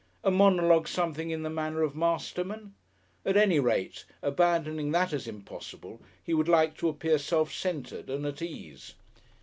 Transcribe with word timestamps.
A 0.23 0.31
monologue 0.31 0.87
something 0.87 1.29
in 1.29 1.43
the 1.43 1.49
manner 1.51 1.83
of 1.83 1.95
Masterman? 1.95 2.73
At 3.23 3.37
any 3.37 3.59
rate, 3.59 4.03
abandoning 4.23 4.91
that 4.93 5.13
as 5.13 5.27
impossible, 5.27 6.01
he 6.23 6.33
would 6.33 6.47
like 6.47 6.75
to 6.77 6.89
appear 6.89 7.19
self 7.19 7.53
centred 7.53 8.09
and 8.09 8.25
at 8.25 8.41
ease. 8.41 8.95